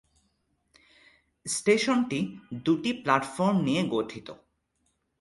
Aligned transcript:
স্টেশনটি 1.45 2.19
দুটি 2.65 2.91
প্ল্যাটফর্ম 3.03 3.55
নিয়ে 3.61 3.83
গঠিত। 3.87 4.27